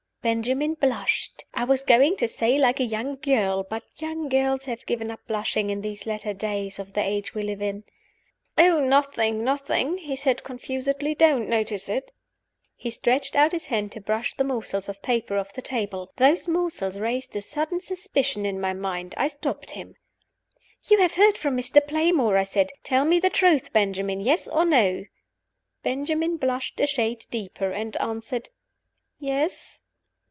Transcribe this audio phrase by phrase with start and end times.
[0.23, 4.85] Benjamin blushed I was going to say, like a young girl; but young girls have
[4.85, 7.85] given up blushing in these latter days of the age we live in.
[8.55, 11.15] "Oh, nothing, nothing!" he said, confusedly.
[11.15, 12.11] "Don't notice it."
[12.75, 16.11] He stretched out his hand to brush the morsels of paper off the table.
[16.17, 19.15] Those morsels raised a sudden suspicion in my mind.
[19.17, 19.95] I stopped him.
[20.87, 21.83] "You have heard from Mr.
[21.83, 22.69] Playmore!" I said.
[22.83, 24.21] "Tell me the truth, Benjamin.
[24.21, 25.03] Yes or no?"
[25.81, 28.49] Benjamin blushed a shade deeper, and answered,
[29.19, 29.79] "Yes."